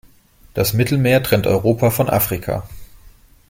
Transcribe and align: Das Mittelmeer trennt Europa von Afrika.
Das 0.55 0.73
Mittelmeer 0.73 1.21
trennt 1.21 1.45
Europa 1.45 1.91
von 1.91 2.09
Afrika. 2.09 2.63